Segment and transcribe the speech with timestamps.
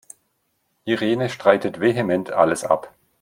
[0.85, 2.91] Irene streitet vehement alles ab.